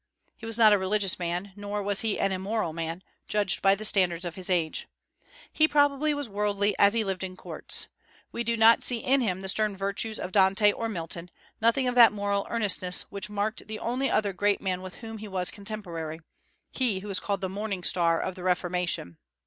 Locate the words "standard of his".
3.85-4.49